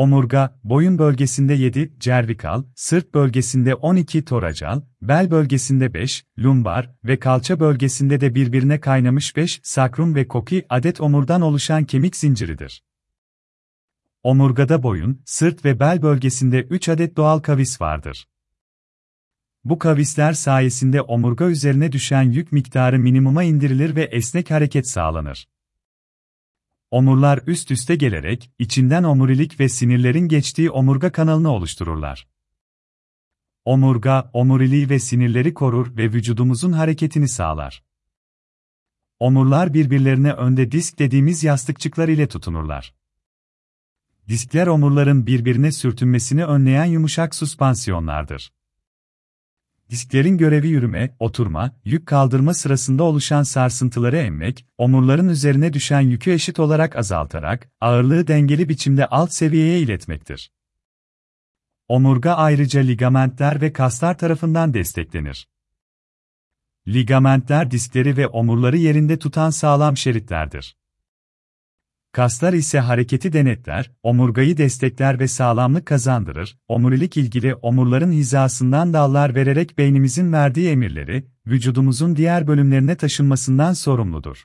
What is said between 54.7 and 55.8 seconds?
omurların üzerine